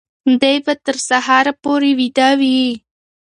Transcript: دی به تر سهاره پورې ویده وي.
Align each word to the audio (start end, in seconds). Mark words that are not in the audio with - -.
دی 0.41 0.55
به 0.65 0.73
تر 0.85 0.95
سهاره 1.09 1.53
پورې 1.63 1.91
ویده 1.99 2.29
وي. 2.39 2.61